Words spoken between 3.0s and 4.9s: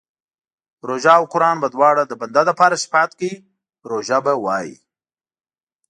کوي، روژه به وايي